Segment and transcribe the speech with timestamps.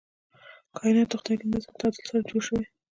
[0.75, 2.65] کائنات د خدای له منظم تعادل سره جوړ شوي.